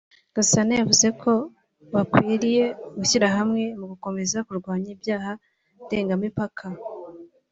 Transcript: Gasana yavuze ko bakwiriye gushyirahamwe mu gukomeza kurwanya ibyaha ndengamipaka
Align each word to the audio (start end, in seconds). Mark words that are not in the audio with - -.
Gasana 0.35 0.71
yavuze 0.79 1.07
ko 1.21 1.31
bakwiriye 1.93 2.65
gushyirahamwe 2.97 3.63
mu 3.79 3.85
gukomeza 3.91 4.37
kurwanya 4.47 4.89
ibyaha 4.95 5.31
ndengamipaka 5.85 6.65